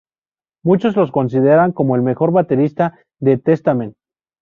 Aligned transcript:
Muchos 0.63 0.95
lo 0.95 1.11
consideran 1.11 1.73
como 1.73 1.95
el 1.95 2.01
mejor 2.01 2.31
baterista 2.31 2.97
de 3.19 3.37
Testament 3.37 3.93